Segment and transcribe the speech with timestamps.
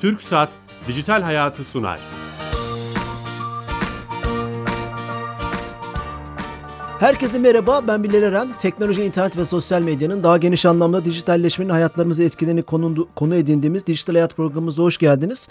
[0.00, 0.48] Türk Saat
[0.88, 2.00] Dijital Hayatı sunar.
[6.98, 8.48] Herkese merhaba, ben Bilal Eren.
[8.58, 14.14] Teknoloji, internet ve sosyal medyanın daha geniş anlamda dijitalleşmenin hayatlarımızı etkilerini konu, konu edindiğimiz Dijital
[14.14, 15.48] Hayat programımıza hoş geldiniz.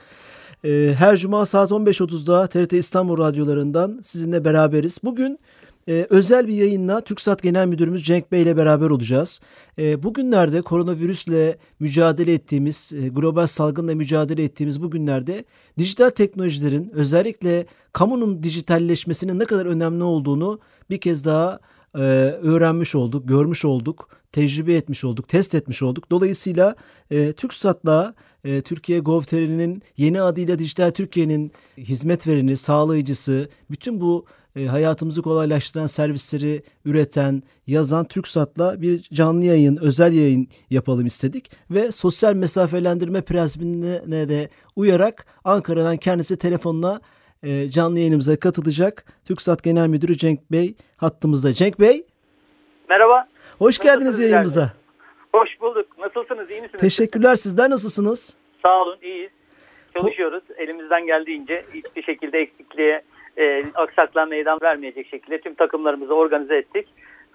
[0.66, 5.00] Ee, her cuma saat 15.30'da TRT İstanbul radyolarından sizinle beraberiz.
[5.04, 5.40] Bugün
[5.88, 9.42] e, özel bir yayınla TürkSat Genel Müdürümüz Cenk Bey ile beraber olacağız.
[9.80, 15.44] E, bugünlerde koronavirüsle mücadele ettiğimiz, e, global salgınla mücadele ettiğimiz bu günlerde
[15.78, 21.60] dijital teknolojilerin özellikle kamunun dijitalleşmesinin ne kadar önemli olduğunu bir kez daha
[21.96, 22.00] e,
[22.42, 26.12] öğrenmiş olduk, görmüş olduk, tecrübe etmiş olduk, test etmiş olduk.
[26.12, 26.76] Dolayısıyla
[27.12, 34.66] e, TürkSat'la e, Türkiye Gov.tr'nin yeni adıyla Dijital Türkiye'nin hizmet vereni, sağlayıcısı, bütün bu e,
[34.66, 41.52] hayatımızı kolaylaştıran servisleri üreten, yazan TürkSat'la bir canlı yayın, özel yayın yapalım istedik.
[41.72, 47.02] Ve sosyal mesafelendirme prensibine de uyarak Ankara'dan kendisi telefonla
[47.44, 49.06] e, canlı yayınımıza katılacak.
[49.26, 51.54] TürkSat Genel Müdürü Cenk Bey hattımızda.
[51.54, 52.06] Cenk Bey.
[52.90, 53.28] Merhaba.
[53.60, 54.74] Hoş geldiniz yayınımıza.
[55.34, 55.88] Hoş bulduk.
[56.00, 56.52] Nasılsınız?
[56.52, 56.82] İyi misiniz?
[56.82, 57.36] Teşekkürler.
[57.36, 58.38] Sizler nasılsınız?
[58.64, 58.98] Sağ olun.
[59.02, 59.32] İyiyiz.
[59.98, 60.44] Çalışıyoruz.
[60.58, 63.04] Elimizden geldiğince hiçbir şekilde eksikliğe
[63.38, 66.88] e, aksaklığa meydan vermeyecek şekilde tüm takımlarımızı organize ettik.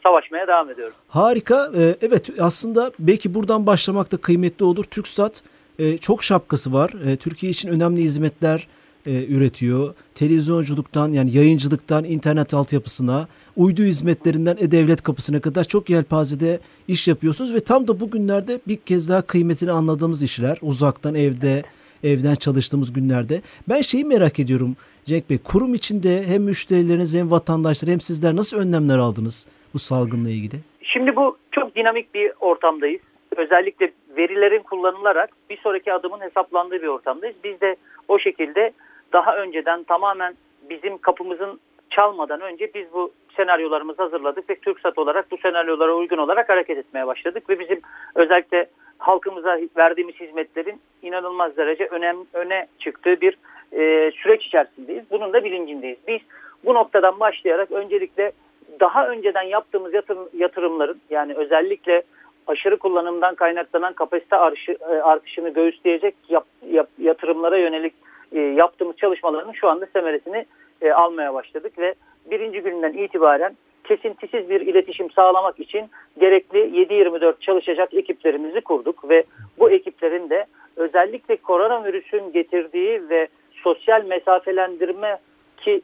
[0.02, 0.94] Savaşmaya devam ediyoruz.
[1.08, 1.70] Harika.
[1.78, 4.84] Ee, evet aslında belki buradan başlamak da kıymetli olur.
[4.84, 5.42] TürkSat
[5.78, 6.90] e, çok şapkası var.
[7.06, 8.68] E, Türkiye için önemli hizmetler
[9.06, 9.94] e, üretiyor.
[10.14, 17.60] Televizyonculuktan yani yayıncılıktan internet altyapısına, uydu hizmetlerinden e-devlet kapısına kadar çok yelpazede iş yapıyorsunuz ve
[17.60, 20.58] tam da bugünlerde bir kez daha kıymetini anladığımız işler.
[20.62, 21.62] Uzaktan evde,
[22.04, 23.40] evden çalıştığımız günlerde.
[23.68, 25.38] Ben şeyi merak ediyorum Cenk Bey.
[25.44, 30.56] Kurum içinde hem müşterileriniz hem vatandaşlar hem sizler nasıl önlemler aldınız bu salgınla ilgili?
[30.82, 33.00] Şimdi bu çok dinamik bir ortamdayız.
[33.36, 37.36] Özellikle verilerin kullanılarak bir sonraki adımın hesaplandığı bir ortamdayız.
[37.44, 37.76] Biz de
[38.08, 38.72] o şekilde
[39.12, 40.34] daha önceden tamamen
[40.70, 41.60] bizim kapımızın
[41.90, 47.06] çalmadan önce biz bu senaryolarımızı hazırladık ve TürkSat olarak bu senaryolara uygun olarak hareket etmeye
[47.06, 47.80] başladık ve bizim
[48.14, 48.66] özellikle
[48.98, 53.38] halkımıza verdiğimiz hizmetlerin inanılmaz derece önem, öne çıktığı bir
[53.74, 55.04] e, süreç içerisindeyiz.
[55.10, 55.98] Bunun da bilincindeyiz.
[56.08, 56.20] Biz
[56.64, 58.32] bu noktadan başlayarak öncelikle
[58.80, 62.02] daha önceden yaptığımız yatırım, yatırımların yani özellikle
[62.46, 67.94] aşırı kullanımdan kaynaklanan kapasite artışı, e, artışını göğüsleyecek yap, yap, yatırımlara yönelik
[68.32, 70.46] e, yaptığımız çalışmaların şu anda semeresini
[70.82, 71.94] e, almaya başladık ve
[72.30, 75.90] birinci günden itibaren kesintisiz bir iletişim sağlamak için
[76.20, 79.24] gerekli 7-24 çalışacak ekiplerimizi kurduk ve
[79.58, 80.46] bu ekiplerin de
[80.76, 83.28] özellikle koronavirüsün getirdiği ve
[83.64, 85.18] sosyal mesafelendirme
[85.56, 85.82] ki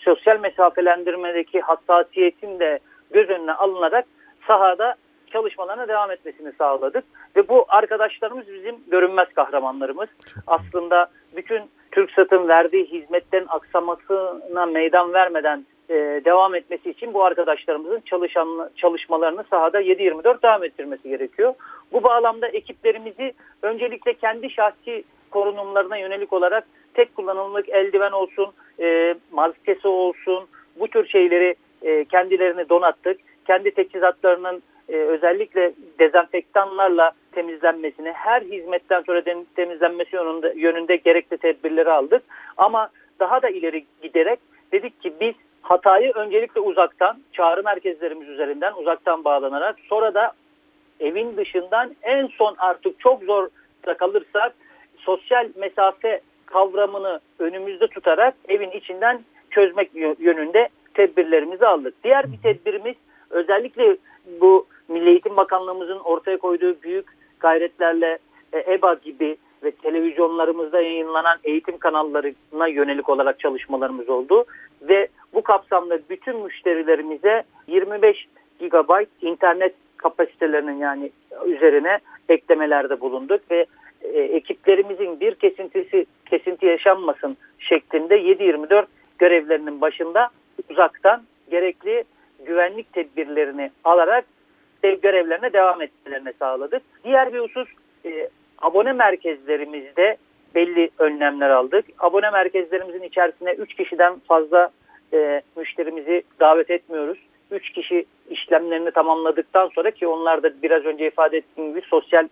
[0.00, 2.78] sosyal mesafelendirmedeki hassasiyetin de
[3.10, 4.04] göz önüne alınarak
[4.46, 4.94] sahada
[5.32, 7.04] çalışmalarına devam etmesini sağladık.
[7.36, 10.08] Ve bu arkadaşlarımız bizim görünmez kahramanlarımız.
[10.46, 11.62] Aslında bütün
[11.92, 15.94] TürkSat'ın verdiği hizmetlerin aksamasına meydan vermeden e,
[16.24, 21.54] devam etmesi için bu arkadaşlarımızın çalışan çalışmalarını sahada 7-24 devam ettirmesi gerekiyor.
[21.92, 29.88] Bu bağlamda ekiplerimizi öncelikle kendi şahsi korunumlarına yönelik olarak tek kullanımlık eldiven olsun, e, maskesi
[29.88, 30.44] olsun
[30.80, 33.20] bu tür şeyleri e, kendilerini donattık.
[33.46, 39.22] Kendi teçhizatlarının e, özellikle dezenfektanlarla temizlenmesini, her hizmetten sonra
[39.56, 42.22] temizlenmesi yönünde, yönünde gerekli tedbirleri aldık.
[42.56, 42.88] Ama
[43.20, 44.38] daha da ileri giderek
[44.72, 50.32] dedik ki biz hatayı öncelikle uzaktan, çağrı merkezlerimiz üzerinden uzaktan bağlanarak sonra da
[51.00, 53.48] evin dışından en son artık çok zor
[53.98, 54.54] kalırsak
[54.98, 56.20] sosyal mesafe
[56.52, 59.20] kavramını önümüzde tutarak evin içinden
[59.50, 61.94] çözmek yönünde tedbirlerimizi aldık.
[62.04, 62.94] Diğer bir tedbirimiz
[63.30, 63.96] özellikle
[64.40, 67.06] bu Milli Eğitim Bakanlığımızın ortaya koyduğu büyük
[67.40, 68.18] gayretlerle
[68.52, 74.44] e, EBA gibi ve televizyonlarımızda yayınlanan eğitim kanallarına yönelik olarak çalışmalarımız oldu.
[74.82, 78.26] Ve bu kapsamda bütün müşterilerimize 25
[78.60, 81.10] GB internet kapasitelerinin yani
[81.46, 81.98] üzerine
[82.28, 83.66] eklemelerde bulunduk ve
[84.02, 88.86] e, ekiplerimizin bir kesintisi kesinti yaşanmasın şeklinde 7-24
[89.18, 90.28] görevlerinin başında
[90.70, 92.04] uzaktan gerekli
[92.46, 94.24] güvenlik tedbirlerini alarak
[94.82, 96.82] görevlerine devam etmelerini sağladık.
[97.04, 97.68] Diğer bir husus
[98.04, 98.28] e,
[98.58, 100.16] abone merkezlerimizde
[100.54, 101.84] belli önlemler aldık.
[101.98, 104.70] Abone merkezlerimizin içerisine 3 kişiden fazla
[105.12, 107.18] e, müşterimizi davet etmiyoruz.
[107.50, 112.28] 3 kişi işlemlerini tamamladıktan sonra ki onlar da biraz önce ifade ettiğim gibi sosyal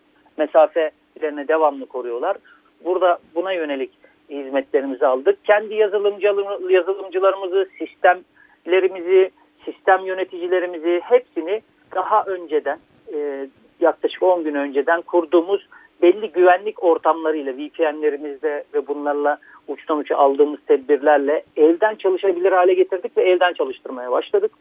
[1.21, 2.37] mesafelerini devamlı koruyorlar.
[2.85, 3.91] Burada buna yönelik
[4.31, 5.45] hizmetlerimizi aldık.
[5.45, 5.75] Kendi
[6.69, 9.31] yazılımcılarımızı, sistemlerimizi,
[9.65, 11.63] sistem yöneticilerimizi hepsini
[11.95, 12.79] daha önceden
[13.15, 13.49] e,
[13.81, 15.69] yaklaşık 10 gün önceden kurduğumuz
[16.03, 19.39] belli güvenlik ortamlarıyla VPN'lerimizde ve bunlarla
[19.69, 24.53] uçtan uça aldığımız tedbirlerle evden çalışabilir hale getirdik ve evden çalıştırmaya başladık.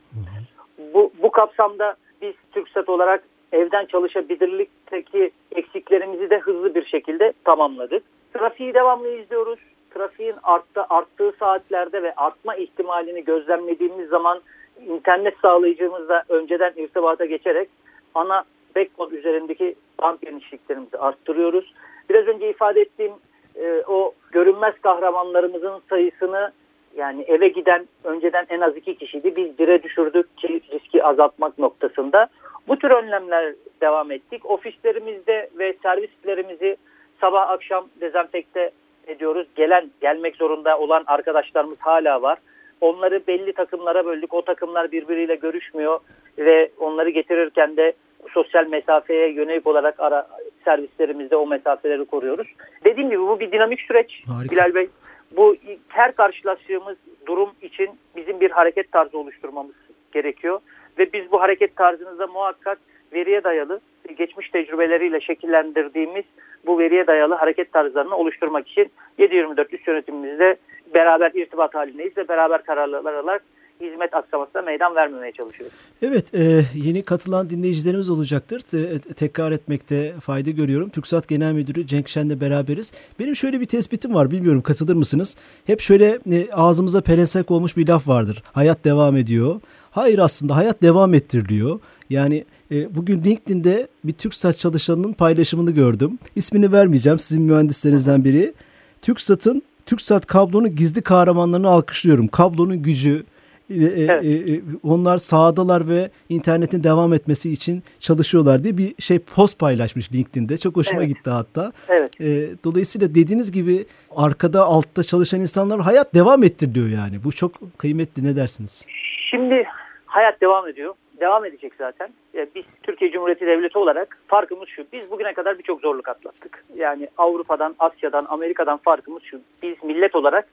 [0.93, 8.03] Bu, bu kapsamda biz TürkSat olarak evden çalışabilirlikteki eksiklerimizi de hızlı bir şekilde tamamladık.
[8.33, 9.59] Trafiği devamlı izliyoruz.
[9.93, 14.41] Trafiğin arttı, arttığı saatlerde ve artma ihtimalini gözlemlediğimiz zaman
[14.87, 17.69] internet sağlayıcımızla önceden irtibata geçerek
[18.15, 18.43] ana
[18.75, 21.73] backbone üzerindeki band genişliklerimizi arttırıyoruz.
[22.09, 23.13] Biraz önce ifade ettiğim
[23.55, 26.51] e, o görünmez kahramanlarımızın sayısını
[26.99, 29.33] yani eve giden önceden en az iki kişiydi.
[29.35, 32.27] Biz bire düşürdük ki riski azaltmak noktasında.
[32.67, 34.45] Bu tür önlemler devam ettik.
[34.45, 36.77] Ofislerimizde ve servislerimizi
[37.21, 38.71] sabah akşam dezenfekte
[39.07, 39.47] ediyoruz.
[39.55, 42.37] Gelen, gelmek zorunda olan arkadaşlarımız hala var.
[42.81, 44.33] Onları belli takımlara böldük.
[44.33, 45.99] O takımlar birbiriyle görüşmüyor
[46.37, 47.93] ve onları getirirken de
[48.29, 50.27] sosyal mesafeye yönelik olarak ara
[50.65, 52.47] servislerimizde o mesafeleri koruyoruz.
[52.85, 54.55] Dediğim gibi bu bir dinamik süreç Harika.
[54.55, 54.89] Bilal Bey.
[55.31, 55.55] Bu
[55.87, 59.75] her karşılaştığımız durum için bizim bir hareket tarzı oluşturmamız
[60.11, 60.59] gerekiyor.
[60.99, 62.79] Ve biz bu hareket tarzınızda muhakkak
[63.13, 63.79] veriye dayalı,
[64.17, 66.25] geçmiş tecrübeleriyle şekillendirdiğimiz
[66.65, 70.55] bu veriye dayalı hareket tarzlarını oluşturmak için 7-24 üst yönetimimizde
[70.93, 73.43] beraber irtibat halindeyiz ve beraber kararlar alarak
[73.81, 75.77] hizmet aksamasına meydan vermemeye çalışıyoruz.
[76.01, 78.59] Evet, e, yeni katılan dinleyicilerimiz olacaktır.
[78.59, 80.89] Te, tekrar etmekte fayda görüyorum.
[80.89, 82.93] TürkSat Genel Müdürü Cenk Şen'le beraberiz.
[83.19, 85.37] Benim şöyle bir tespitim var, bilmiyorum katılır mısınız?
[85.65, 88.43] Hep şöyle e, ağzımıza pelensek olmuş bir laf vardır.
[88.51, 89.61] Hayat devam ediyor.
[89.91, 91.79] Hayır aslında hayat devam ettiriliyor.
[92.09, 96.19] Yani e, bugün LinkedIn'de bir TürkSat çalışanının paylaşımını gördüm.
[96.35, 98.53] İsmini vermeyeceğim, sizin mühendislerinizden biri.
[99.01, 102.27] TürkSat'ın TürkSat kablonun gizli kahramanlarını alkışlıyorum.
[102.27, 103.23] Kablonun gücü,
[103.69, 104.25] e, e, evet.
[104.25, 110.57] e, onlar sahadalar ve internetin devam etmesi için çalışıyorlar diye bir şey post paylaşmış LinkedIn'de.
[110.57, 111.15] Çok hoşuma evet.
[111.15, 111.71] gitti hatta.
[111.89, 112.21] Evet.
[112.21, 112.25] E,
[112.63, 113.85] dolayısıyla dediğiniz gibi
[114.15, 117.23] arkada altta çalışan insanlar hayat devam ettiriliyor yani.
[117.23, 118.85] Bu çok kıymetli ne dersiniz?
[119.29, 119.67] Şimdi
[120.05, 120.93] hayat devam ediyor.
[121.19, 122.09] Devam edecek zaten.
[122.55, 124.83] Biz Türkiye Cumhuriyeti Devleti olarak farkımız şu.
[124.93, 126.63] Biz bugüne kadar birçok zorluk atlattık.
[126.75, 129.41] Yani Avrupa'dan, Asya'dan, Amerika'dan farkımız şu.
[129.63, 130.47] Biz millet olarak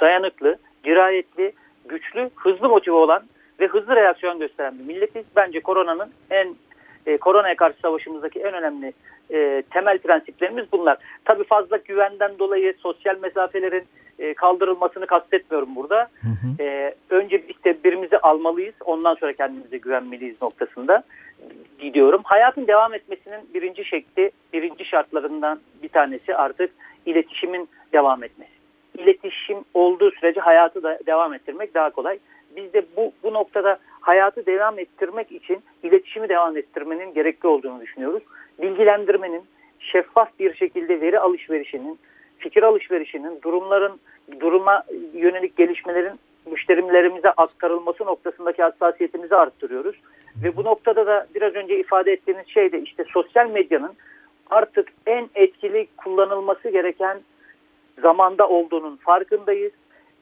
[0.00, 1.52] dayanıklı, dirayetli,
[1.88, 3.22] güçlü, hızlı motive olan
[3.60, 5.24] ve hızlı reaksiyon gösteren bir milletiz.
[5.36, 6.56] Bence koronanın en
[7.06, 8.92] e, koronaya karşı savaşımızdaki en önemli
[9.30, 10.98] e, temel prensiplerimiz bunlar.
[11.24, 13.84] Tabii fazla güvenden dolayı sosyal mesafelerin
[14.18, 16.08] e, kaldırılmasını kastetmiyorum burada.
[16.20, 16.62] Hı hı.
[16.62, 18.74] E, önce biz tedbirimizi almalıyız.
[18.84, 21.02] Ondan sonra kendimize güvenmeliyiz noktasında
[21.78, 22.20] gidiyorum.
[22.24, 26.70] Hayatın devam etmesinin birinci şekli, birinci şartlarından bir tanesi artık
[27.06, 28.57] iletişimin devam etmesi
[28.98, 32.18] iletişim olduğu sürece hayatı da devam ettirmek daha kolay.
[32.56, 38.22] Biz de bu, bu noktada hayatı devam ettirmek için iletişimi devam ettirmenin gerekli olduğunu düşünüyoruz.
[38.62, 39.42] Bilgilendirmenin,
[39.80, 41.98] şeffaf bir şekilde veri alışverişinin,
[42.38, 44.00] fikir alışverişinin, durumların,
[44.40, 44.82] duruma
[45.14, 49.96] yönelik gelişmelerin müşterilerimize aktarılması noktasındaki hassasiyetimizi arttırıyoruz.
[50.44, 53.92] Ve bu noktada da biraz önce ifade ettiğiniz şey de işte sosyal medyanın
[54.50, 57.18] artık en etkili kullanılması gereken
[58.02, 59.72] zamanda olduğunun farkındayız.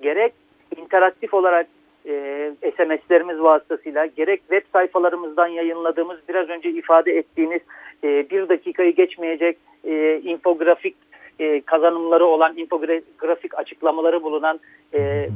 [0.03, 0.33] Gerek
[0.77, 1.67] interaktif olarak
[2.09, 7.61] e, SMS'lerimiz vasıtasıyla gerek web sayfalarımızdan yayınladığımız biraz önce ifade ettiğiniz
[8.05, 10.97] e, bir dakikayı geçmeyecek e, infografik
[11.39, 14.61] e, kazanımları olan infografik açıklamaları bulunan
[14.95, 15.29] e,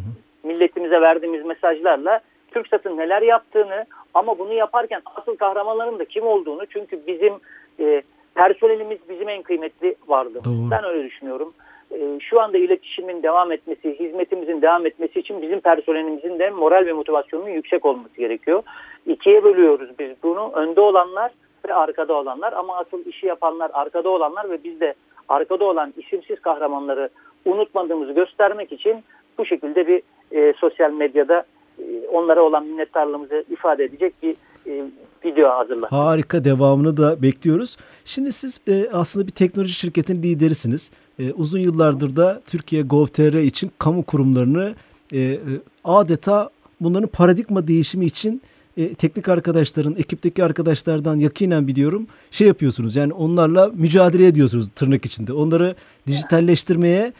[0.42, 2.20] milletimize verdiğimiz mesajlarla
[2.50, 7.32] TürkSat'ın neler yaptığını ama bunu yaparken asıl kahramanların da kim olduğunu çünkü bizim
[7.80, 8.02] e,
[8.35, 10.40] personelimiz bizim en kıymetli vardı.
[10.44, 10.70] Doğru.
[10.70, 11.52] Ben öyle düşünüyorum.
[11.92, 16.92] Ee, şu anda iletişimin devam etmesi, hizmetimizin devam etmesi için bizim personelimizin de moral ve
[16.92, 18.62] motivasyonunun yüksek olması gerekiyor.
[19.06, 20.52] İkiye bölüyoruz biz bunu.
[20.54, 21.32] Önde olanlar
[21.68, 24.94] ve arkada olanlar ama asıl işi yapanlar arkada olanlar ve biz de
[25.28, 27.09] arkada olan isimsiz kahramanları
[27.44, 29.04] unutmadığımızı göstermek için
[29.38, 31.44] bu şekilde bir e, sosyal medyada
[31.78, 34.85] e, onlara olan minnettarlığımızı ifade edecek bir e,
[35.25, 35.92] video hazırladık.
[35.92, 37.76] Harika devamını da bekliyoruz.
[38.04, 40.92] Şimdi siz e, aslında bir teknoloji şirketinin liderisiniz.
[41.20, 44.74] E, uzun yıllardır da Türkiye Gov.tr için kamu kurumlarını
[45.12, 45.38] e, e,
[45.84, 46.50] adeta
[46.80, 48.42] bunların paradigma değişimi için
[48.76, 52.96] e, teknik arkadaşların, ekipteki arkadaşlardan yakinen biliyorum şey yapıyorsunuz.
[52.96, 55.32] Yani onlarla mücadele ediyorsunuz tırnak içinde.
[55.32, 55.74] Onları
[56.06, 57.12] dijitalleştirmeye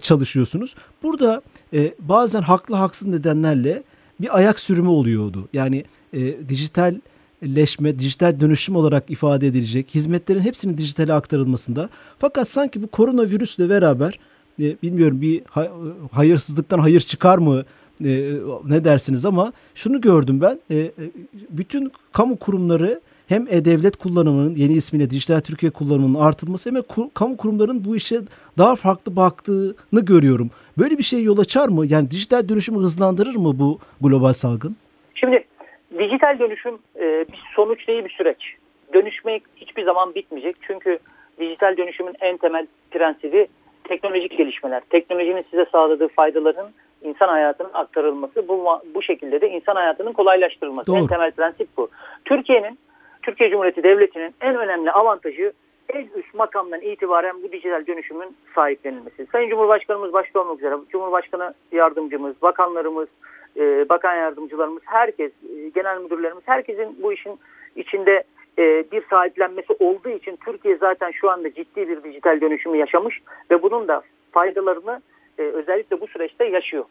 [0.00, 0.74] çalışıyorsunuz.
[1.02, 1.42] Burada
[1.98, 3.82] bazen haklı haksız nedenlerle
[4.20, 5.48] bir ayak sürümü oluyordu.
[5.52, 6.94] Yani e, dijital
[7.42, 11.88] leşme, dijital dönüşüm olarak ifade edilecek hizmetlerin hepsinin dijitale aktarılmasında.
[12.18, 14.18] Fakat sanki bu koronavirüsle beraber
[14.60, 15.42] e, bilmiyorum bir
[16.12, 17.64] hayırsızlıktan hayır çıkar mı
[18.04, 18.32] e,
[18.64, 20.92] ne dersiniz ama şunu gördüm ben e, e
[21.50, 27.06] bütün kamu kurumları hem e-devlet kullanımının yeni ismiyle Dijital Türkiye kullanımının artırılması hem de kur,
[27.14, 28.20] kamu kurumlarının bu işe
[28.58, 30.50] daha farklı baktığını görüyorum.
[30.78, 31.86] Böyle bir şey yol açar mı?
[31.86, 34.76] Yani dijital dönüşümü hızlandırır mı bu global salgın?
[35.14, 35.44] Şimdi
[35.98, 38.54] dijital dönüşüm e, bir sonuç değil bir süreç.
[38.94, 40.56] Dönüşmek hiçbir zaman bitmeyecek.
[40.62, 40.98] Çünkü
[41.40, 43.46] dijital dönüşümün en temel prensibi
[43.84, 44.82] teknolojik gelişmeler.
[44.90, 46.70] Teknolojinin size sağladığı faydaların
[47.02, 50.86] insan hayatının aktarılması, bu bu şekilde de insan hayatının kolaylaştırılması.
[50.86, 50.96] Doğru.
[50.96, 51.88] En temel prensip bu.
[52.24, 52.78] Türkiye'nin,
[53.22, 55.52] Türkiye Cumhuriyeti Devleti'nin en önemli avantajı
[55.88, 59.26] en üst makamdan itibaren bu dijital dönüşümün sahiplenilmesi.
[59.32, 63.08] Sayın Cumhurbaşkanımız başta olmak üzere, Cumhurbaşkanı yardımcımız, bakanlarımız,
[63.56, 67.38] e, bakan yardımcılarımız, herkes, e, genel müdürlerimiz, herkesin bu işin
[67.76, 68.24] içinde
[68.58, 73.62] e, bir sahiplenmesi olduğu için Türkiye zaten şu anda ciddi bir dijital dönüşümü yaşamış ve
[73.62, 75.00] bunun da faydalarını
[75.38, 76.84] e, özellikle bu süreçte yaşıyor.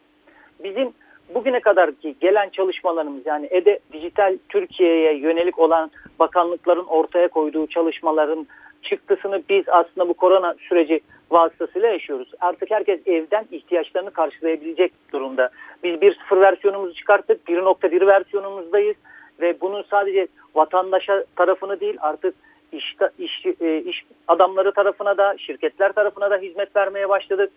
[0.64, 0.92] Bizim
[1.34, 8.46] bugüne kadar ki gelen çalışmalarımız yani EDE Dijital Türkiye'ye yönelik olan bakanlıkların ortaya koyduğu çalışmaların
[8.82, 12.28] çıktısını biz aslında bu korona süreci vasıtasıyla yaşıyoruz.
[12.40, 15.50] Artık herkes evden ihtiyaçlarını karşılayabilecek durumda.
[15.84, 18.96] Biz 1.0 versiyonumuzu çıkarttık, 1.1 versiyonumuzdayız
[19.40, 22.34] ve bunun sadece vatandaşa tarafını değil artık
[22.72, 27.52] iş, iş, e, iş adamları tarafına da şirketler tarafına da hizmet vermeye başladık.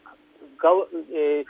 [0.58, 0.82] Gav,
[1.14, 1.46] e,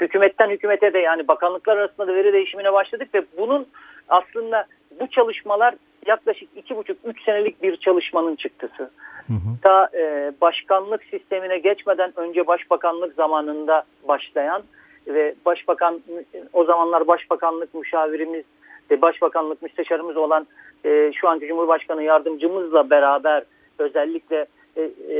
[0.00, 3.66] hükümetten hükümete de yani bakanlıklar arasında da veri değişimine başladık ve bunun
[4.08, 4.66] aslında
[5.00, 5.74] bu çalışmalar
[6.06, 8.90] yaklaşık iki buçuk üç senelik bir çalışmanın çıktısı.
[9.26, 9.60] Hı hı.
[9.62, 14.62] Ta e, başkanlık sistemine geçmeden önce başbakanlık zamanında başlayan
[15.06, 16.00] ve başbakan
[16.52, 18.44] o zamanlar başbakanlık müşavirimiz
[18.90, 20.46] ve başbakanlık müsteşarımız olan
[20.84, 23.42] e, şu anki Cumhurbaşkanı yardımcımızla beraber
[23.78, 24.46] özellikle
[24.76, 25.18] e, e,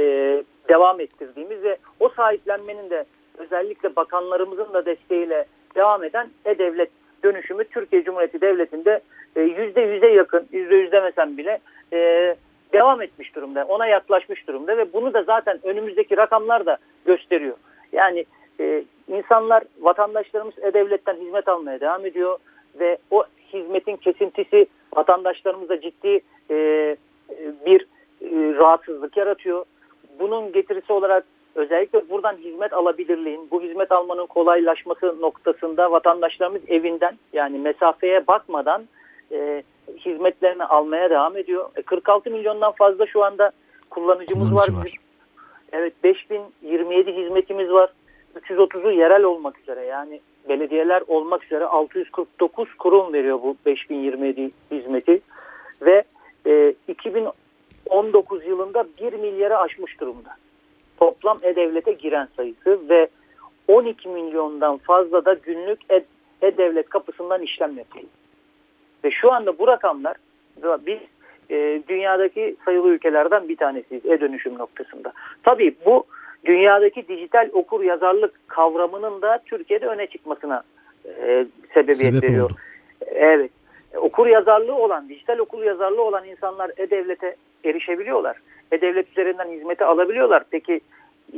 [0.69, 3.05] devam ettirdiğimiz ve o sahiplenmenin de
[3.39, 6.91] özellikle bakanlarımızın da desteğiyle devam eden e-devlet
[7.27, 9.01] dönüşümü Türkiye Cumhuriyeti Devleti'nde
[9.37, 11.59] e, yüzde yüze yakın, yüzde yüz demesem bile
[11.93, 11.99] e,
[12.73, 13.65] devam etmiş durumda.
[13.65, 17.57] Ona yaklaşmış durumda ve bunu da zaten önümüzdeki rakamlar da gösteriyor.
[17.93, 18.25] Yani
[18.61, 22.39] e, insanlar, vatandaşlarımız e-devletten hizmet almaya devam ediyor
[22.81, 24.67] ve o hizmetin kesintisi
[24.97, 26.21] vatandaşlarımıza ciddi
[27.67, 27.87] bir
[28.59, 29.65] rahatsızlık yaratıyor.
[30.19, 31.25] Bunun getirisi olarak
[31.57, 38.89] özellikle buradan hizmet alabilirliğin, bu hizmet almanın kolaylaşması noktasında vatandaşlarımız evinden yani mesafeye bakmadan
[39.33, 39.63] e,
[39.99, 41.71] hizmetlerini almaya devam ediyor.
[41.77, 43.51] E, 46 milyondan fazla şu anda
[43.91, 44.79] kullanıcımız Kullanıcı var.
[44.79, 44.97] var.
[45.73, 47.91] Evet 5027 hizmetimiz var.
[48.37, 55.21] 330'u yerel olmak üzere yani belediyeler olmak üzere 649 kurum veriyor bu 5027 hizmeti
[55.83, 56.05] ve
[56.47, 60.31] e, 2019 yılında 1 milyara aşmış durumda.
[61.01, 63.09] Toplam e-devlete giren sayısı ve
[63.69, 65.81] 12 milyondan fazla da günlük
[66.43, 68.07] e-devlet kapısından işlem yapıyor.
[69.05, 70.17] Ve şu anda bu rakamlar
[70.87, 70.99] biz
[71.51, 75.13] e, dünyadaki sayılı ülkelerden bir tanesiyiz e-dönüşüm noktasında.
[75.43, 76.05] Tabii bu
[76.45, 80.63] dünyadaki dijital okur yazarlık kavramının da Türkiye'de öne çıkmasına
[81.05, 82.51] e, sebebiyet Sebep veriyor.
[82.51, 82.59] Oldu.
[83.07, 83.51] Evet.
[83.97, 88.37] Okur yazarlığı olan, dijital okur yazarlığı olan insanlar e-devlete erişebiliyorlar.
[88.73, 90.43] E-devlet üzerinden hizmeti alabiliyorlar.
[90.51, 90.81] Peki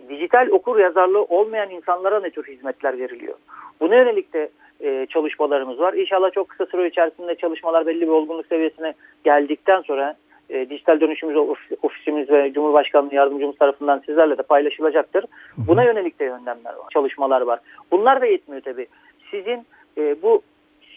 [0.09, 3.35] dijital okur yazarlığı olmayan insanlara ne tür hizmetler veriliyor?
[3.81, 4.49] Buna yönelik de
[4.81, 5.95] e, çalışmalarımız var.
[5.95, 8.95] İnşallah çok kısa süre içerisinde çalışmalar belli bir olgunluk seviyesine
[9.25, 10.15] geldikten sonra
[10.51, 11.37] e, dijital dönüşümüz
[11.83, 15.25] ofisimiz ve Cumhurbaşkanlığı yardımcımız tarafından sizlerle de paylaşılacaktır.
[15.57, 17.61] Buna yönelik de yönlemler var, çalışmalar var.
[17.91, 18.87] Bunlar da yetmiyor tabii.
[19.31, 19.67] Sizin
[19.99, 20.43] e, bu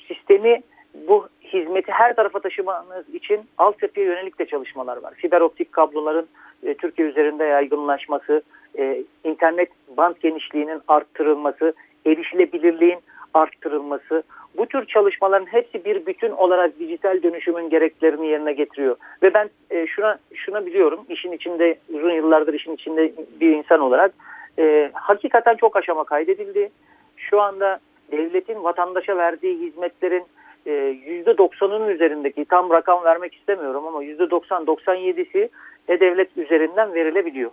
[0.07, 0.61] sistemi,
[1.07, 5.13] bu hizmeti her tarafa taşımanız için altyapıya yönelik de çalışmalar var.
[5.13, 6.27] Fiber optik kabloların
[6.63, 8.41] e, Türkiye üzerinde yaygınlaşması,
[8.77, 11.74] e, internet band genişliğinin arttırılması,
[12.05, 13.00] erişilebilirliğin
[13.33, 14.24] arttırılması,
[14.57, 18.95] bu tür çalışmaların hepsi bir bütün olarak dijital dönüşümün gereklerini yerine getiriyor.
[19.24, 24.12] Ve ben e, şuna şuna biliyorum, işin içinde uzun yıllardır işin içinde bir insan olarak
[24.60, 26.69] e, hakikaten çok aşama kaydedildi.
[27.17, 27.79] Şu anda
[28.12, 30.24] devletin vatandaşa verdiği hizmetlerin
[30.65, 35.50] e, %90'ının üzerindeki tam rakam vermek istemiyorum ama %90-97'si
[35.88, 37.51] e-devlet üzerinden verilebiliyor.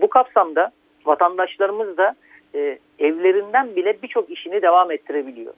[0.00, 0.70] Bu kapsamda
[1.06, 2.14] vatandaşlarımız da
[2.54, 5.52] e, evlerinden bile birçok işini devam ettirebiliyor.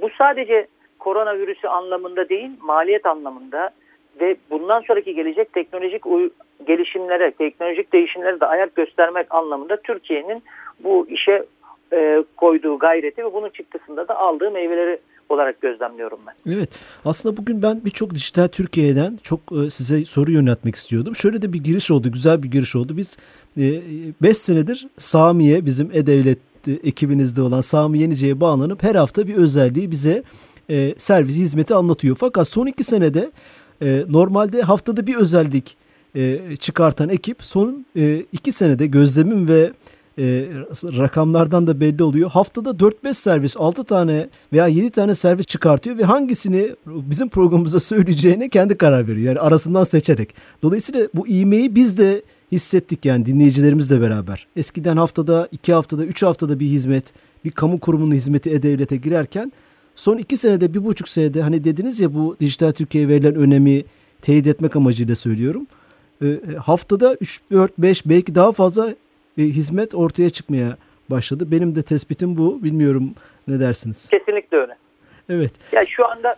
[0.00, 0.66] Bu sadece
[0.98, 3.70] koronavirüsü anlamında değil, maliyet anlamında
[4.20, 6.02] ve bundan sonraki gelecek teknolojik
[6.66, 10.42] gelişimlere, teknolojik değişimlere de ayak göstermek anlamında Türkiye'nin
[10.84, 11.44] bu işe
[11.92, 14.98] e, koyduğu gayreti ve bunun çıktısında da aldığı meyveleri
[15.34, 16.52] olarak gözlemliyorum ben.
[16.52, 16.68] Evet
[17.04, 21.16] aslında bugün ben birçok dijital Türkiye'den çok e, size soru yöneltmek istiyordum.
[21.16, 22.96] Şöyle de bir giriş oldu güzel bir giriş oldu.
[22.96, 23.16] Biz
[23.56, 29.90] 5 e, senedir Sami'ye bizim E-Devlet ekibinizde olan Sami Yenice'ye bağlanıp her hafta bir özelliği
[29.90, 30.22] bize
[30.70, 32.16] e, servis hizmeti anlatıyor.
[32.20, 33.30] Fakat son iki senede
[33.82, 35.76] E, normalde haftada bir özellik
[36.14, 39.72] e, çıkartan ekip son e, iki senede gözlemim ve
[40.18, 40.46] e,
[40.98, 42.30] rakamlardan da belli oluyor.
[42.30, 48.48] Haftada 4-5 servis, 6 tane veya 7 tane servis çıkartıyor ve hangisini bizim programımıza söyleyeceğine
[48.48, 49.26] kendi karar veriyor.
[49.26, 50.34] Yani arasından seçerek.
[50.62, 54.46] Dolayısıyla bu ivmeyi biz de hissettik yani dinleyicilerimizle beraber.
[54.56, 57.12] Eskiden haftada, 2 haftada, 3 haftada bir hizmet,
[57.44, 59.52] bir kamu kurumunun hizmeti E-Devlet'e girerken
[59.96, 63.84] son 2 senede, 1,5 senede hani dediniz ya bu dijital Türkiye'ye verilen önemi
[64.22, 65.66] teyit etmek amacıyla söylüyorum.
[66.22, 68.94] E, haftada 3, 4, 5 belki daha fazla
[69.38, 70.76] e, hizmet ortaya çıkmaya
[71.10, 71.44] başladı.
[71.50, 72.62] Benim de tespitim bu.
[72.62, 73.14] Bilmiyorum
[73.48, 74.10] ne dersiniz?
[74.10, 74.76] Kesinlikle öyle.
[75.28, 75.52] Evet.
[75.72, 76.36] Ya şu anda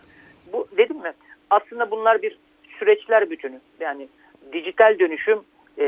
[0.53, 1.13] bu dedim mi?
[1.49, 2.37] Aslında bunlar bir
[2.79, 3.59] süreçler bütünü.
[3.79, 4.07] Yani
[4.53, 5.39] dijital dönüşüm
[5.79, 5.83] e,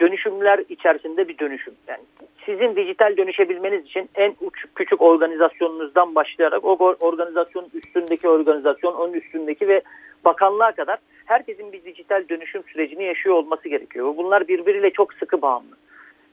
[0.00, 1.74] dönüşümler içerisinde bir dönüşüm.
[1.88, 2.02] Yani
[2.46, 9.68] sizin dijital dönüşebilmeniz için en uç, küçük organizasyonunuzdan başlayarak o organizasyonun üstündeki organizasyon, onun üstündeki
[9.68, 9.82] ve
[10.24, 14.14] bakanlığa kadar herkesin bir dijital dönüşüm sürecini yaşıyor olması gerekiyor.
[14.16, 15.76] Bunlar birbiriyle çok sıkı bağımlı.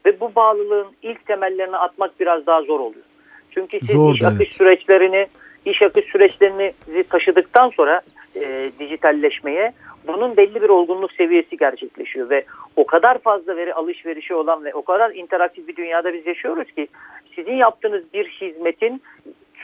[0.05, 3.05] Ve bu bağlılığın ilk temellerini atmak biraz daha zor oluyor.
[3.51, 4.53] Çünkü siz zor, iş akış evet.
[4.53, 5.27] süreçlerini,
[5.65, 6.73] iş akış süreçlerini
[7.09, 8.01] taşıdıktan sonra
[8.35, 9.73] e, dijitalleşmeye
[10.07, 14.81] bunun belli bir olgunluk seviyesi gerçekleşiyor ve o kadar fazla veri alışverişi olan ve o
[14.81, 16.87] kadar interaktif bir dünyada biz yaşıyoruz ki
[17.35, 19.01] sizin yaptığınız bir hizmetin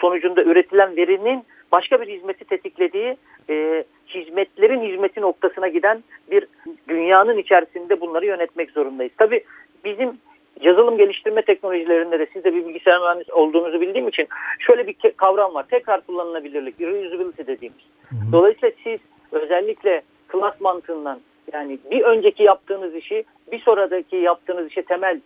[0.01, 3.17] sonucunda üretilen verinin başka bir hizmeti tetiklediği
[3.49, 6.47] e, hizmetlerin hizmeti noktasına giden bir
[6.89, 9.11] dünyanın içerisinde bunları yönetmek zorundayız.
[9.17, 9.43] Tabii
[9.87, 10.17] bizim
[10.61, 14.27] yazılım geliştirme teknolojilerinde de siz de bir bilgisayar mühendisi olduğunuzu bildiğim için
[14.59, 15.65] şöyle bir kavram var.
[15.69, 17.81] Tekrar kullanılabilirlik, reusability dediğimiz.
[18.09, 18.31] Hı hı.
[18.31, 18.99] Dolayısıyla siz
[19.31, 21.19] özellikle klas mantığından
[21.53, 25.21] yani bir önceki yaptığınız işi bir sonraki yaptığınız işe temel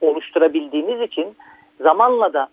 [0.00, 1.26] oluşturabildiğiniz için
[1.80, 2.48] zamanla da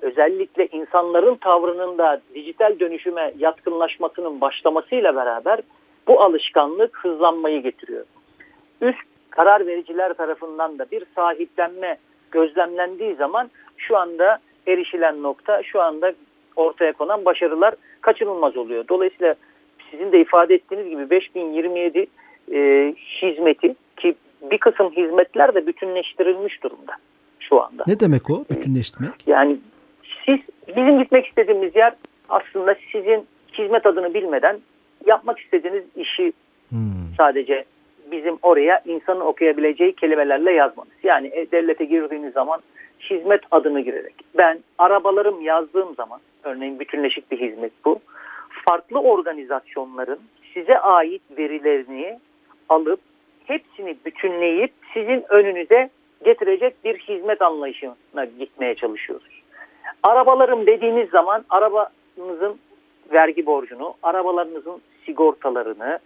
[0.00, 5.60] özellikle insanların tavrının da dijital dönüşüme yatkınlaşmasının başlamasıyla beraber
[6.08, 8.04] bu alışkanlık hızlanmayı getiriyor.
[8.80, 11.96] Üst karar vericiler tarafından da bir sahiplenme
[12.30, 16.12] gözlemlendiği zaman şu anda erişilen nokta, şu anda
[16.56, 18.84] ortaya konan başarılar kaçınılmaz oluyor.
[18.88, 19.34] Dolayısıyla
[19.90, 22.06] sizin de ifade ettiğiniz gibi 5027
[22.52, 24.14] e, hizmeti ki
[24.50, 26.92] bir kısım hizmetler de bütünleştirilmiş durumda
[27.40, 27.84] şu anda.
[27.86, 29.12] Ne demek o bütünleştirmek?
[29.26, 29.56] Yani
[30.26, 30.38] siz
[30.76, 31.94] bizim gitmek istediğimiz yer
[32.28, 33.26] aslında sizin
[33.58, 34.60] hizmet adını bilmeden
[35.06, 36.32] yapmak istediğiniz işi
[36.68, 37.14] hmm.
[37.16, 37.64] sadece
[38.12, 40.92] bizim oraya insanın okuyabileceği kelimelerle yazmanız.
[41.02, 42.60] Yani e, devlete girdiğiniz zaman
[43.10, 44.14] hizmet adını girerek.
[44.38, 48.00] Ben arabalarım yazdığım zaman örneğin bütünleşik bir hizmet bu.
[48.68, 50.20] Farklı organizasyonların
[50.54, 52.18] size ait verilerini
[52.68, 53.00] alıp
[53.46, 55.90] hepsini bütünleyip sizin önünüze
[56.24, 59.42] getirecek bir hizmet anlayışına gitmeye çalışıyoruz.
[60.02, 62.58] Arabalarım dediğiniz zaman arabanızın
[63.12, 65.98] vergi borcunu, arabalarınızın sigortalarını,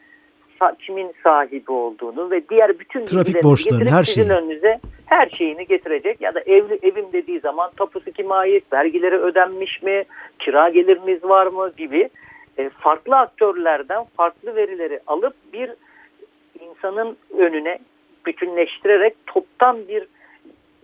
[0.79, 6.35] kimin sahibi olduğunu ve diğer bütün trafik borçlarını her şeyi önünüze her şeyini getirecek ya
[6.35, 10.05] da evli evim dediği zaman tapusu kime ait, vergileri ödenmiş mi,
[10.38, 12.09] kira geliriniz var mı gibi
[12.59, 15.71] e, farklı aktörlerden farklı verileri alıp bir
[16.61, 17.79] insanın önüne
[18.27, 20.07] bütünleştirerek toptan bir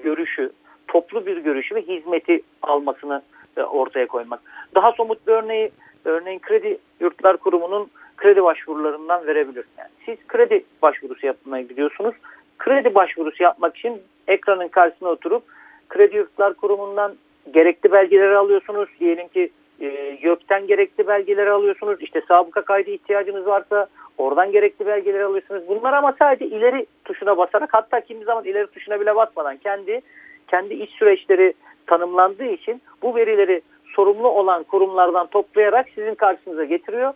[0.04, 0.52] görüşü,
[0.88, 3.22] toplu bir görüşü ve hizmeti almasını
[3.56, 4.40] e, ortaya koymak.
[4.74, 5.70] Daha somut bir örneği
[6.04, 7.90] örneğin Kredi Yurtlar Kurumu'nun
[8.22, 9.64] kredi başvurularından verebilir.
[9.78, 12.14] Yani siz kredi başvurusu yapmaya gidiyorsunuz.
[12.58, 15.42] Kredi başvurusu yapmak için ekranın karşısına oturup
[15.88, 17.14] Kredi Yurtlar Kurumu'ndan
[17.54, 18.88] gerekli belgeleri alıyorsunuz.
[19.00, 19.86] Diyelim ki e,
[20.22, 22.02] YÖK'ten gerekli belgeleri alıyorsunuz.
[22.02, 23.86] İşte sabıka kaydı ihtiyacınız varsa
[24.18, 25.62] oradan gerekli belgeleri alıyorsunuz.
[25.68, 30.00] Bunlar ama sadece ileri tuşuna basarak hatta kimi zaman ileri tuşuna bile basmadan kendi
[30.48, 31.54] kendi iş süreçleri
[31.86, 33.62] tanımlandığı için bu verileri
[33.94, 37.14] sorumlu olan kurumlardan toplayarak sizin karşınıza getiriyor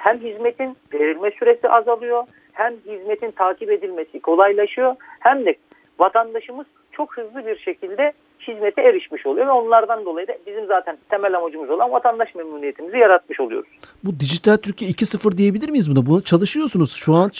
[0.00, 5.54] hem hizmetin verilme süresi azalıyor hem hizmetin takip edilmesi kolaylaşıyor hem de
[5.98, 8.12] vatandaşımız çok hızlı bir şekilde
[8.48, 13.40] hizmete erişmiş oluyor ve onlardan dolayı da bizim zaten temel amacımız olan vatandaş memnuniyetimizi yaratmış
[13.40, 13.70] oluyoruz.
[14.04, 16.06] Bu dijital Türkiye 2.0 diyebilir miyiz buna?
[16.06, 16.96] Bunu çalışıyorsunuz.
[16.96, 17.30] Şu an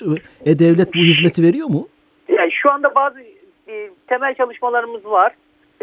[0.46, 1.88] e-devlet bu hizmeti veriyor mu?
[2.29, 3.20] Yani şu anda bazı
[3.68, 5.33] e, temel çalışmalarımız var.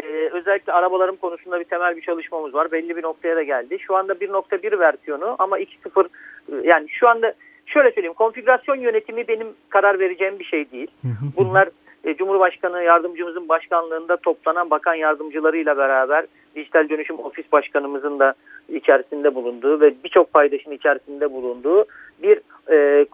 [0.02, 2.72] Ee, özellikle arabalarım konusunda bir temel bir çalışmamız var.
[2.72, 3.78] Belli bir noktaya da geldi.
[3.80, 7.34] Şu anda 1.1 versiyonu ama 2.0 e, yani şu anda
[7.66, 10.90] şöyle söyleyeyim konfigürasyon yönetimi benim karar vereceğim bir şey değil.
[11.36, 11.68] Bunlar
[12.04, 18.34] e, Cumhurbaşkanı yardımcımızın başkanlığında toplanan bakan yardımcılarıyla beraber dijital dönüşüm ofis başkanımızın da
[18.68, 21.84] içerisinde bulunduğu ve birçok paydaşın içerisinde bulunduğu
[22.22, 23.06] bir e,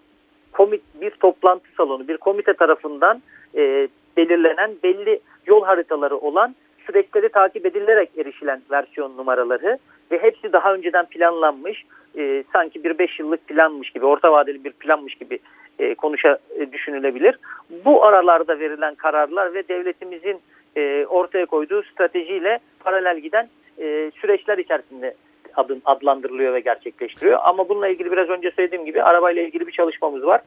[0.52, 3.22] komit bir toplantı salonu, bir komite tarafından
[3.54, 6.54] e, belirlenen belli yol haritaları olan
[6.86, 9.78] süreçleri takip edilerek erişilen versiyon numaraları
[10.10, 11.84] ve hepsi daha önceden planlanmış.
[12.18, 15.38] E, sanki bir 5 yıllık planmış gibi, orta vadeli bir planmış gibi
[15.78, 17.38] e, konuşa e, düşünülebilir.
[17.84, 20.40] Bu aralarda verilen kararlar ve devletimizin
[20.76, 25.14] e, ortaya koyduğu stratejiyle paralel giden e, süreçler içerisinde
[25.56, 27.38] adım adlandırılıyor ve gerçekleştiriyor.
[27.42, 30.40] Ama bununla ilgili biraz önce söylediğim gibi arabayla ilgili bir çalışmamız var.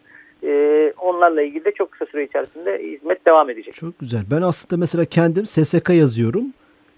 [0.44, 3.74] Ee, onlarla ilgili de çok kısa süre içerisinde hizmet devam edecek.
[3.74, 4.22] Çok güzel.
[4.32, 6.44] Ben aslında mesela kendim SSK yazıyorum.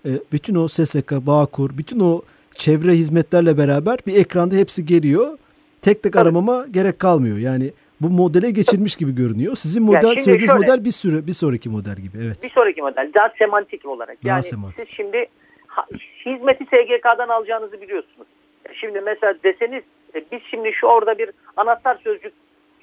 [0.06, 2.22] Ee, bütün o SSK, Bağkur, bütün o
[2.56, 5.38] çevre hizmetlerle beraber bir ekranda hepsi geliyor.
[5.82, 6.24] Tek tek Tabii.
[6.24, 7.38] aramama gerek kalmıyor.
[7.38, 7.72] Yani
[8.02, 9.56] bu modele geçilmiş gibi görünüyor.
[9.56, 12.18] Sizin Yani model şimdi söylediğiniz şöyle- model bir sürü bir sonraki model gibi.
[12.26, 12.44] Evet.
[12.44, 14.24] Bir sonraki model daha semantik olarak.
[14.24, 14.80] Daha yani semantik.
[14.80, 15.26] siz şimdi
[15.68, 15.86] ha-
[16.26, 18.28] hizmeti SGK'dan alacağınızı biliyorsunuz.
[18.74, 19.84] Şimdi mesela deseniz
[20.16, 22.34] e, biz şimdi şu orada bir anahtar sözcük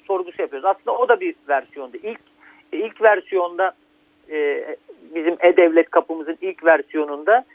[0.07, 0.65] sorgusu yapıyoruz.
[0.65, 1.97] Aslında o da bir versiyonda.
[1.97, 2.19] İlk
[2.71, 3.73] ilk versiyonda
[4.31, 4.65] e,
[5.15, 7.45] bizim e-devlet kapımızın ilk versiyonunda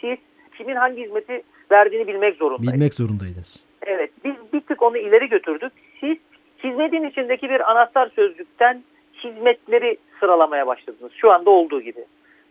[0.00, 0.18] siz
[0.58, 2.72] kimin hangi hizmeti verdiğini bilmek zorundayız.
[2.72, 3.64] Bilmek zorundaydınız.
[3.82, 5.72] Evet biz bir tık onu ileri götürdük.
[6.00, 6.16] Siz
[6.64, 8.82] hizmetin içindeki bir anahtar sözcükten
[9.24, 11.12] hizmetleri sıralamaya başladınız.
[11.12, 12.04] Şu anda olduğu gibi.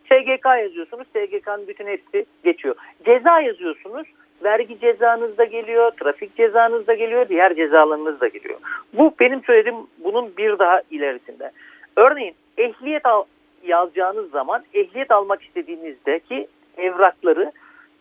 [0.06, 1.08] SGK yazıyorsunuz.
[1.08, 2.76] SGK'nın bütün hepsi geçiyor.
[3.06, 4.08] Ceza yazıyorsunuz.
[4.44, 5.92] Vergi cezanız da geliyor.
[5.92, 7.30] Trafik cezanız da geliyor.
[7.30, 8.60] Diğer cezalarınız da geliyor.
[8.94, 11.52] Bu benim söylediğim bunun bir daha ilerisinde.
[11.96, 13.24] Örneğin ehliyet al,
[13.64, 16.48] yazacağınız zaman ehliyet almak istediğinizdeki
[16.78, 17.52] evrakları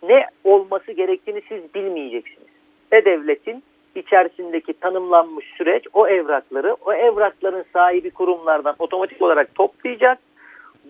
[0.03, 2.48] ne olması gerektiğini siz bilmeyeceksiniz.
[2.92, 3.62] E-Devlet'in
[3.94, 10.18] içerisindeki tanımlanmış süreç o evrakları, o evrakların sahibi kurumlardan otomatik olarak toplayacak.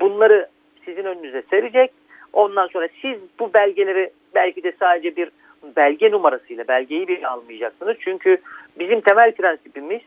[0.01, 0.49] Bunları
[0.85, 1.91] sizin önünüze serecek.
[2.33, 5.31] Ondan sonra siz bu belgeleri belki de sadece bir
[5.77, 7.97] belge numarasıyla belgeyi bile almayacaksınız.
[8.01, 8.39] Çünkü
[8.79, 10.01] bizim temel prensibimiz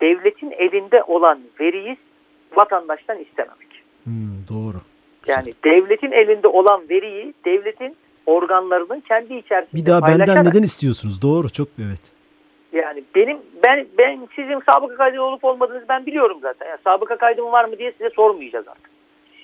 [0.00, 1.96] devletin elinde olan veriyi
[2.56, 3.82] vatandaştan istememek.
[4.04, 4.14] Hmm,
[4.48, 4.76] doğru.
[5.22, 5.36] Güzel.
[5.36, 11.22] Yani devletin elinde olan veriyi devletin organlarının kendi içerisinde bir daha benden neden istiyorsunuz?
[11.22, 11.48] Doğru.
[11.48, 12.12] Çok evet.
[12.72, 16.68] Yani benim ben ben sizin sabıka kaydı olup olmadığınızı ben biliyorum zaten.
[16.68, 18.90] Yani sabıka kaydım var mı diye size sormayacağız artık.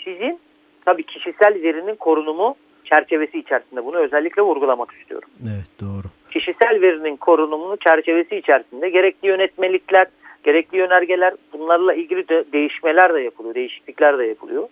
[0.05, 0.41] Sizin
[0.85, 5.29] tabii kişisel verinin korunumu çerçevesi içerisinde bunu özellikle vurgulamak istiyorum.
[5.43, 6.09] Evet doğru.
[6.31, 10.07] Kişisel verinin korunumunu çerçevesi içerisinde gerekli yönetmelikler,
[10.45, 14.69] gerekli yönergeler bunlarla ilgili de değişmeler de yapılıyor, değişiklikler de yapılıyor.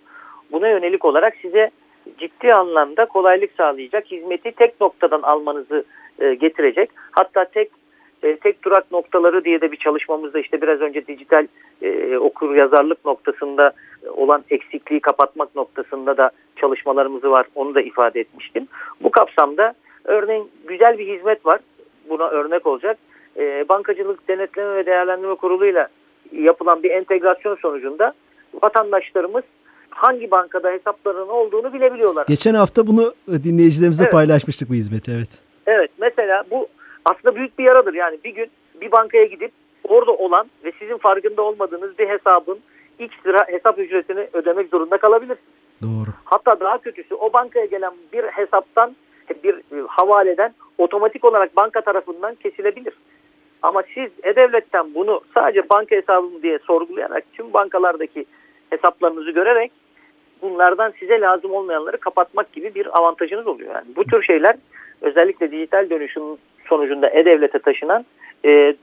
[0.53, 1.70] Buna yönelik olarak size
[2.18, 5.85] ciddi anlamda kolaylık sağlayacak hizmeti tek noktadan almanızı
[6.18, 6.90] e, getirecek.
[7.11, 7.70] Hatta tek
[8.23, 11.47] e, tek durak noktaları diye de bir çalışmamızda işte biraz önce dijital
[11.83, 13.73] e, okur yazarlık noktasında
[14.17, 17.47] olan eksikliği kapatmak noktasında da çalışmalarımızı var.
[17.55, 18.69] Onu da ifade etmiştim.
[19.01, 21.61] Bu kapsamda örneğin güzel bir hizmet var.
[22.09, 22.99] Buna örnek olacak.
[23.37, 25.89] E, Bankacılık Denetleme ve Değerlendirme Kurulu'yla
[26.33, 28.13] yapılan bir entegrasyon sonucunda
[28.63, 29.45] vatandaşlarımız
[29.91, 32.27] hangi bankada hesaplarının olduğunu bilebiliyorlar.
[32.29, 34.13] Geçen hafta bunu dinleyicilerimize Evet.
[34.13, 35.13] paylaşmıştık bu hizmeti.
[35.17, 35.41] Evet.
[35.67, 36.69] Evet mesela bu
[37.05, 37.95] aslında büyük bir yaradır.
[37.95, 39.53] Yani bir gün bir bankaya gidip
[39.85, 42.61] orada olan ve sizin farkında olmadığınız bir hesabın
[42.99, 45.49] X lira hesap ücretini ödemek zorunda kalabilirsiniz.
[45.83, 46.11] Doğru.
[46.25, 48.97] Hatta daha kötüsü o bankaya gelen bir hesaptan
[49.45, 52.95] bir e, havaleden otomatik olarak banka tarafından kesilebilir.
[53.63, 58.25] Ama siz E-Devlet'ten bunu sadece banka hesabım diye sorgulayarak tüm bankalardaki
[58.71, 59.73] hesaplarınızı görerek
[60.43, 63.75] bunlardan size lazım olmayanları kapatmak gibi bir avantajınız oluyor.
[63.75, 64.57] Yani bu tür şeyler
[65.01, 66.23] özellikle dijital dönüşüm
[66.71, 68.05] sonucunda E-Devlet'e taşınan
[68.45, 68.77] e,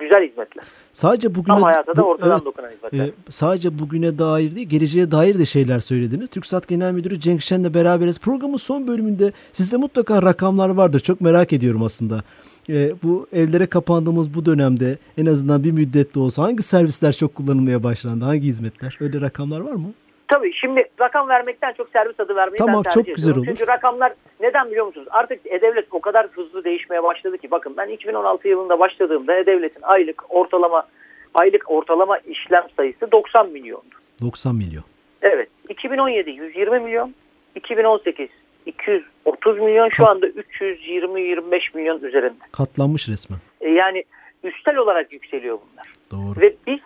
[0.00, 0.64] güzel hizmetler.
[0.92, 3.06] Sadece bugüne Tam hayata da ortadan evet, dokunan hizmetler.
[3.06, 6.28] e, sadece bugüne dair değil, geleceğe dair de şeyler söylediniz.
[6.28, 8.18] TürkSat Genel Müdürü Cenk Şen'le beraberiz.
[8.20, 11.00] Programın son bölümünde sizde mutlaka rakamlar vardır.
[11.00, 12.22] Çok merak ediyorum aslında.
[12.68, 17.34] E, bu evlere kapandığımız bu dönemde en azından bir müddet de olsa hangi servisler çok
[17.34, 18.24] kullanılmaya başlandı?
[18.24, 18.98] Hangi hizmetler?
[19.00, 19.92] Öyle rakamlar var mı?
[20.30, 23.14] Tabii şimdi rakam vermekten çok servis adı vermeyi Tamam, ben tercih çok ediyorum.
[23.16, 23.46] güzel olur.
[23.46, 25.08] Çünkü rakamlar neden biliyor musunuz?
[25.10, 30.24] Artık E-Devlet o kadar hızlı değişmeye başladı ki bakın ben 2016 yılında başladığımda E-Devlet'in aylık
[30.34, 30.86] ortalama
[31.34, 33.94] aylık ortalama işlem sayısı 90 milyondu.
[34.22, 34.84] 90 milyon.
[35.22, 35.48] Evet.
[35.68, 37.14] 2017 120 milyon,
[37.54, 38.28] 2018
[38.66, 42.38] 230 milyon şu anda 320-25 milyon üzerinde.
[42.52, 43.38] Katlanmış resmen.
[43.60, 44.04] E, Yani
[44.44, 45.86] üstel olarak yükseliyor bunlar.
[46.10, 46.40] Doğru.
[46.40, 46.78] Ve biz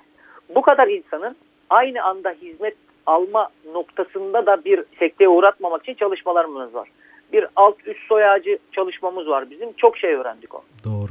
[0.55, 1.37] bu kadar insanın
[1.71, 2.75] aynı anda hizmet
[3.07, 6.89] alma noktasında da bir sekteye uğratmamak için çalışmalarımız var.
[7.33, 9.73] Bir alt üst soy ağacı çalışmamız var bizim.
[9.73, 10.63] Çok şey öğrendik onu.
[10.85, 11.11] Doğru.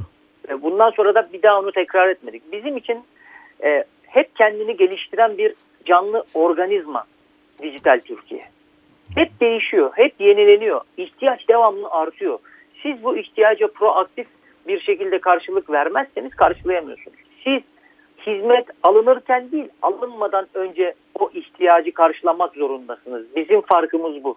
[0.62, 2.52] Bundan sonra da bir daha onu tekrar etmedik.
[2.52, 3.04] Bizim için
[3.64, 5.54] e, hep kendini geliştiren bir
[5.84, 7.04] canlı organizma
[7.62, 8.44] dijital Türkiye.
[9.14, 10.80] Hep değişiyor, hep yenileniyor.
[10.96, 12.38] İhtiyaç devamlı artıyor.
[12.82, 14.26] Siz bu ihtiyaca proaktif
[14.68, 17.16] bir şekilde karşılık vermezseniz karşılayamıyorsunuz.
[17.44, 17.62] Siz
[18.26, 23.36] hizmet alınırken değil, alınmadan önce o ihtiyacı karşılamak zorundasınız.
[23.36, 24.36] Bizim farkımız bu.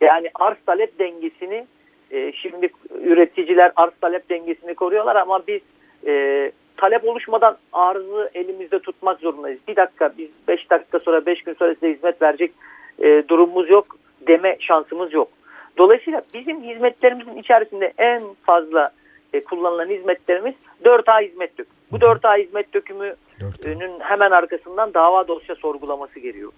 [0.00, 1.66] Yani arz talep dengesini
[2.10, 2.68] e, şimdi
[3.02, 5.60] üreticiler arz talep dengesini koruyorlar ama biz
[6.06, 9.58] e, talep oluşmadan arzı elimizde tutmak zorundayız.
[9.68, 12.52] Bir dakika biz 5 dakika sonra 5 gün sonra size hizmet verecek
[12.98, 13.86] e, durumumuz yok
[14.26, 15.28] deme şansımız yok.
[15.78, 18.90] Dolayısıyla bizim hizmetlerimizin içerisinde en fazla
[19.34, 21.76] e, kullanılan hizmetlerimiz 4A hizmet dökümü.
[21.92, 26.52] Bu 4A hizmet dökümünün hemen arkasından dava dosya sorgulaması geliyor.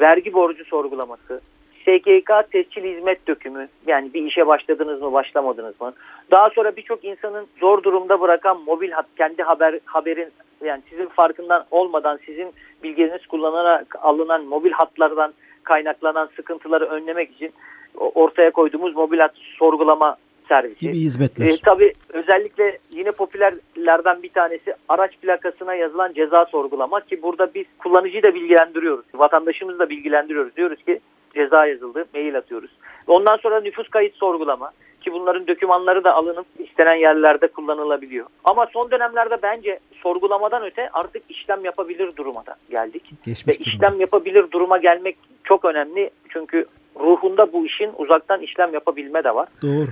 [0.00, 1.40] Vergi borcu sorgulaması,
[1.84, 5.92] SGK tescil hizmet dökümü yani bir işe başladınız mı başlamadınız mı?
[6.30, 10.28] Daha sonra birçok insanın zor durumda bırakan mobil hat kendi haber haberin
[10.64, 17.52] yani sizin farkından olmadan sizin bilginiz kullanarak alınan mobil hatlardan kaynaklanan sıkıntıları önlemek için
[17.96, 20.16] ortaya koyduğumuz mobil hat sorgulama
[20.48, 20.78] servisi.
[20.78, 21.46] Gibi hizmetler.
[21.46, 27.64] E, tabii özellikle yine popülerlerden bir tanesi araç plakasına yazılan ceza sorgulama ki burada biz
[27.78, 29.04] kullanıcıyı da bilgilendiriyoruz.
[29.14, 30.56] Vatandaşımızı da bilgilendiriyoruz.
[30.56, 31.00] Diyoruz ki
[31.34, 32.70] ceza yazıldı, mail atıyoruz.
[33.06, 38.26] Ondan sonra nüfus kayıt sorgulama ki bunların dokümanları da alınıp istenen yerlerde kullanılabiliyor.
[38.44, 43.10] Ama son dönemlerde bence sorgulamadan öte artık işlem yapabilir duruma da geldik.
[43.24, 46.10] Geçmiş Ve işlem yapabilir duruma gelmek çok önemli.
[46.28, 46.66] Çünkü
[47.00, 49.48] ruhunda bu işin uzaktan işlem yapabilme de var.
[49.62, 49.88] Doğru.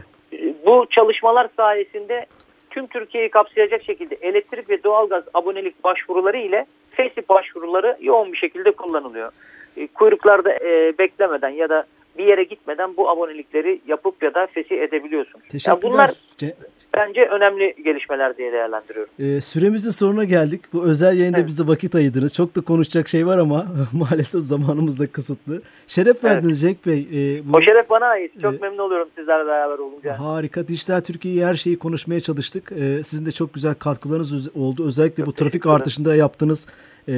[0.67, 2.27] Bu çalışmalar sayesinde
[2.71, 8.71] tüm Türkiye'yi kapsayacak şekilde elektrik ve doğalgaz abonelik başvuruları ile FESİ başvuruları yoğun bir şekilde
[8.71, 9.33] kullanılıyor.
[9.77, 11.87] E, kuyruklarda e, beklemeden ya da
[12.19, 15.49] bir yere gitmeden bu abonelikleri yapıp ya da fesih edebiliyorsunuz.
[15.49, 15.73] Teşekkürler.
[15.73, 16.11] Yani bunlar
[16.97, 19.13] bence önemli gelişmeler diye değerlendiriyorum.
[19.19, 20.61] Ee, süremizin sonuna geldik.
[20.73, 21.49] Bu özel yayında evet.
[21.49, 22.35] bize vakit ayırdınız.
[22.35, 25.63] Çok da konuşacak şey var ama maalesef zamanımız da kısıtlı.
[25.87, 26.77] Şeref verdiniz evet.
[26.77, 27.01] Cenk Bey.
[27.01, 28.41] Ee, bu, o şeref bana ait.
[28.43, 30.21] Çok e, memnun oluyorum sizlerle beraber olunca.
[30.21, 30.69] Harika.
[30.69, 32.73] Dijital Türkiye'yi her şeyi konuşmaya çalıştık.
[32.73, 34.87] Ee, sizin de çok güzel katkılarınız oldu.
[34.87, 36.69] Özellikle çok bu trafik artışında yaptığınız
[37.09, 37.13] e,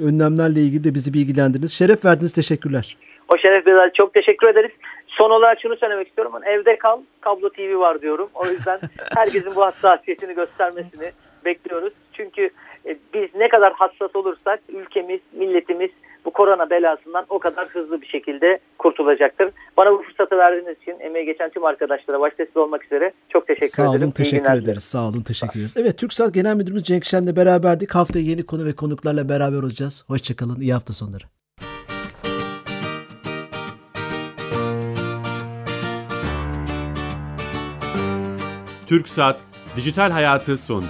[0.00, 1.72] önlemlerle ilgili de bizi bilgilendirdiniz.
[1.72, 2.32] Şeref verdiniz.
[2.32, 2.96] Teşekkürler.
[3.34, 4.70] O şeref Bedel çok teşekkür ederiz.
[5.18, 6.32] Son olarak şunu söylemek istiyorum.
[6.44, 8.28] Evde kal, kablo TV var diyorum.
[8.34, 8.80] O yüzden
[9.16, 11.12] herkesin bu hassasiyetini göstermesini
[11.44, 11.92] bekliyoruz.
[12.12, 12.50] Çünkü
[12.86, 15.90] e, biz ne kadar hassas olursak ülkemiz, milletimiz
[16.24, 19.50] bu korona belasından o kadar hızlı bir şekilde kurtulacaktır.
[19.76, 23.66] Bana bu fırsatı verdiğiniz için emeği geçen tüm arkadaşlara başta siz olmak üzere çok teşekkür
[23.68, 24.10] Sağ olun, ederim.
[24.10, 24.84] teşekkür ederiz.
[24.84, 25.74] Sağ olun, teşekkür ederiz.
[25.76, 27.94] Evet, TürkSat Genel Müdürümüz Cenk Şen'le beraberdik.
[27.94, 30.04] Haftaya yeni konu ve konuklarla beraber olacağız.
[30.08, 31.24] Hoşçakalın, iyi hafta sonları.
[38.94, 39.40] TürkSat
[39.76, 40.86] Dijital Hayatı sondu.